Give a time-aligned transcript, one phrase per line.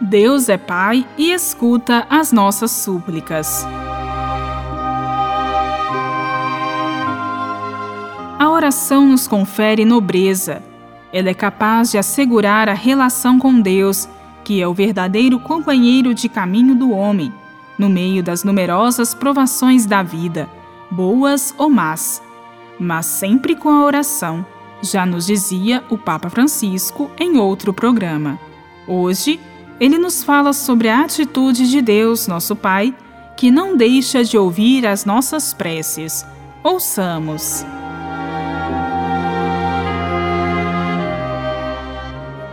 [0.00, 3.66] Deus é Pai e escuta as nossas súplicas.
[8.38, 10.62] A oração nos confere nobreza.
[11.12, 14.06] Ela é capaz de assegurar a relação com Deus,
[14.44, 17.32] que é o verdadeiro companheiro de caminho do homem,
[17.78, 20.46] no meio das numerosas provações da vida,
[20.90, 22.22] boas ou más.
[22.78, 24.44] Mas sempre com a oração,
[24.82, 28.38] já nos dizia o Papa Francisco em outro programa.
[28.86, 29.40] Hoje,
[29.78, 32.94] ele nos fala sobre a atitude de Deus, nosso Pai,
[33.36, 36.24] que não deixa de ouvir as nossas preces.
[36.62, 37.64] Ouçamos.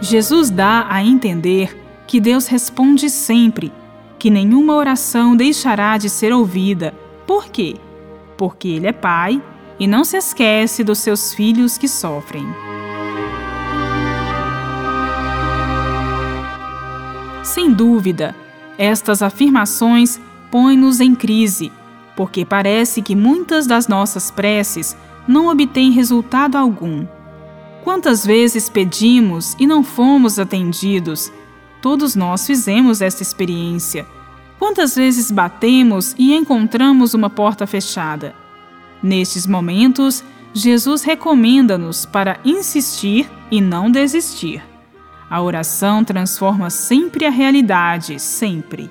[0.01, 3.71] Jesus dá a entender que Deus responde sempre,
[4.19, 6.94] que nenhuma oração deixará de ser ouvida.
[7.25, 7.77] Por quê?
[8.38, 9.41] Porque Ele é Pai
[9.79, 12.45] e não se esquece dos seus filhos que sofrem.
[17.44, 18.33] Sem dúvida,
[18.77, 21.72] estas afirmações põem-nos em crise,
[22.16, 24.95] porque parece que muitas das nossas preces
[25.27, 27.05] não obtêm resultado algum.
[27.83, 31.31] Quantas vezes pedimos e não fomos atendidos?
[31.81, 34.07] Todos nós fizemos esta experiência.
[34.57, 38.33] Quantas vezes batemos e encontramos uma porta fechada?
[39.02, 44.63] Nestes momentos, Jesus recomenda-nos para insistir e não desistir.
[45.33, 48.87] A oração transforma sempre a realidade, sempre.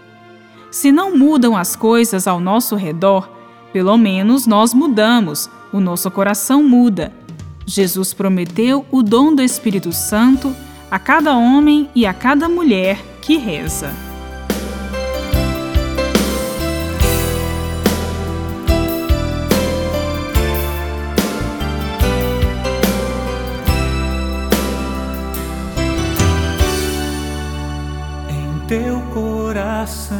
[0.72, 3.30] Se não mudam as coisas ao nosso redor,
[3.72, 7.12] pelo menos nós mudamos, o nosso coração muda.
[7.64, 10.52] Jesus prometeu o dom do Espírito Santo
[10.90, 14.11] a cada homem e a cada mulher que reza.
[29.92, 30.16] Coração.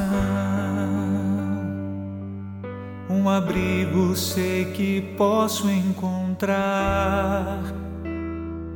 [3.09, 7.63] Um abrigo sei que posso encontrar.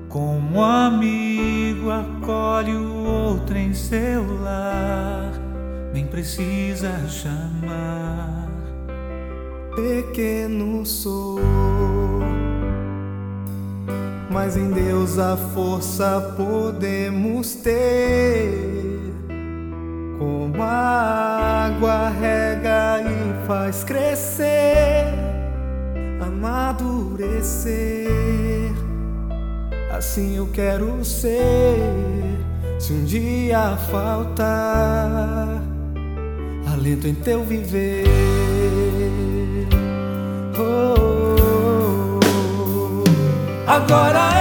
[0.08, 5.32] Como amigo acolhe o outro em seu lar,
[5.92, 8.46] nem precisa chamar.
[9.74, 11.38] Pequeno sou,
[14.30, 18.95] mas em Deus a força podemos ter
[20.46, 25.12] como água rega e faz crescer,
[26.20, 28.06] amadurecer.
[29.90, 31.76] Assim eu quero ser.
[32.78, 35.62] Se um dia faltar
[36.72, 38.04] alento em teu viver.
[40.58, 40.94] Oh,
[41.42, 43.70] oh, oh.
[43.70, 44.35] Agora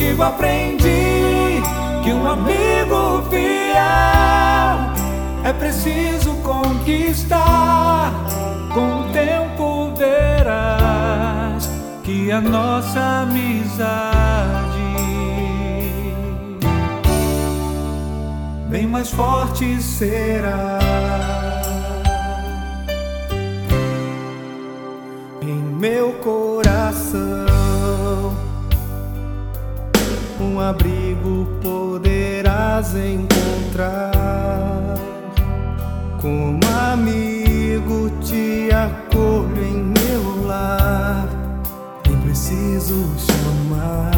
[0.00, 1.60] Contigo aprendi
[2.02, 3.76] que um amigo fiel
[5.44, 8.10] é preciso conquistar.
[8.72, 11.68] Com o tempo verás
[12.02, 14.80] que a nossa amizade
[18.70, 20.78] bem mais forte será.
[25.78, 27.49] meu coração.
[30.60, 34.12] Um abrigo poderás encontrar.
[36.20, 36.60] Como
[36.92, 41.26] amigo te acolho em meu lar.
[42.06, 44.12] Nem preciso chamar.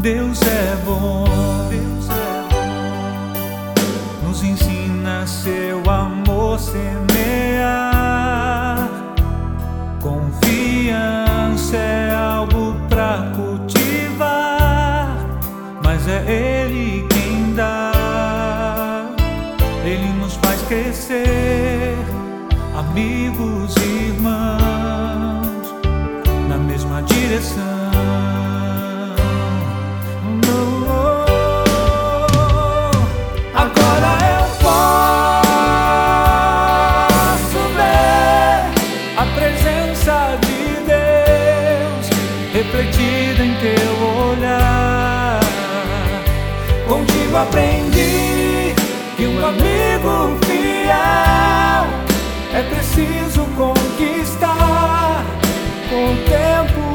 [0.00, 1.26] Deus é bom.
[1.68, 4.26] Deus é bom.
[4.26, 7.89] Nos ensina seu amor semear.
[23.20, 25.74] amigos e irmãos
[26.48, 27.60] na mesma direção.
[30.46, 31.26] No amor,
[33.54, 35.10] agora eu posso
[37.76, 38.58] ver
[39.18, 42.04] a presença de Deus
[42.54, 43.92] refletida em teu
[44.30, 45.40] olhar.
[46.88, 48.74] Contigo aprendi
[49.16, 51.49] que um amigo fiel
[53.00, 55.24] preciso conquistar.
[55.88, 56.89] Com tempo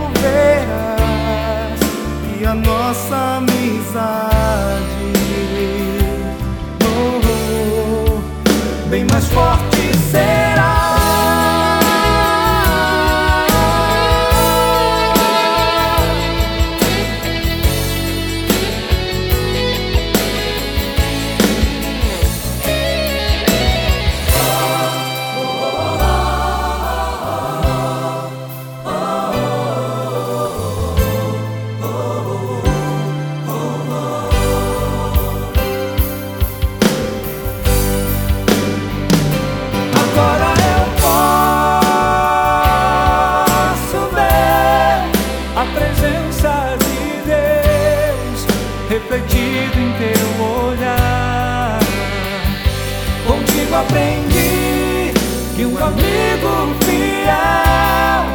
[53.78, 55.12] Aprendi
[55.54, 58.26] que um amigo fiel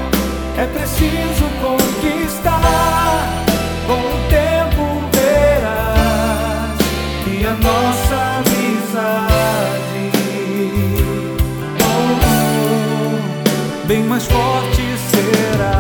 [0.59, 3.27] é preciso conquistar.
[3.87, 4.85] Com o tempo
[5.15, 6.77] verás
[7.25, 10.11] que a nossa amizade
[11.81, 12.19] oh,
[12.77, 15.80] oh, bem mais forte será.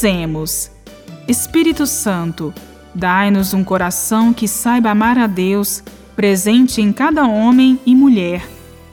[0.00, 0.70] Rezemos.
[1.28, 2.54] Espírito Santo,
[2.94, 5.84] dai-nos um coração que saiba amar a Deus,
[6.16, 8.42] presente em cada homem e mulher,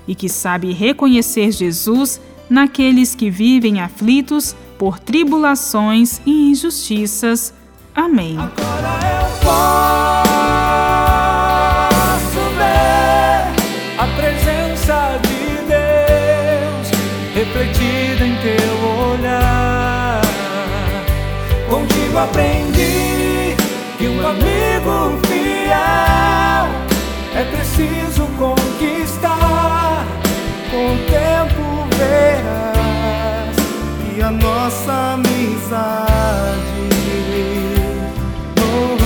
[0.06, 2.20] e que sabe reconhecer Jesus
[2.50, 7.54] naqueles que vivem aflitos por tribulações e injustiças.
[7.96, 8.38] Amém.
[8.38, 9.70] Agora eu posso
[12.58, 13.48] ver
[13.98, 16.92] a presença de Deus
[17.34, 18.07] refletida
[22.18, 23.56] Contigo aprendi
[23.98, 26.68] que um amigo fiel
[27.36, 30.06] é preciso conquistar.
[30.72, 33.56] Com o tempo verás
[34.04, 36.08] que a nossa amizade
[38.62, 38.98] oh,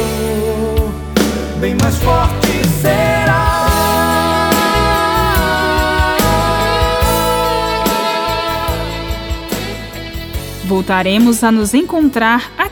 [0.85, 3.67] oh, bem mais forte será.
[10.65, 12.49] Voltaremos a nos encontrar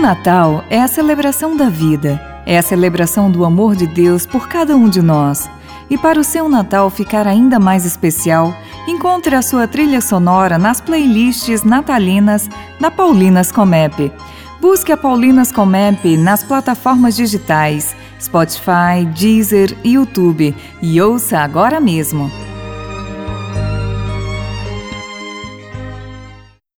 [0.00, 4.74] Natal é a celebração da vida, é a celebração do amor de Deus por cada
[4.74, 5.48] um de nós.
[5.90, 8.54] E para o seu Natal ficar ainda mais especial,
[8.88, 12.48] encontre a sua trilha sonora nas playlists natalinas
[12.80, 14.10] da Paulinas Comep.
[14.58, 22.30] Busque a Paulinas Comep nas plataformas digitais Spotify, Deezer e YouTube e ouça agora mesmo.